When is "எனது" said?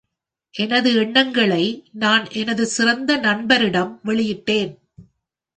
0.55-0.93, 2.31-2.65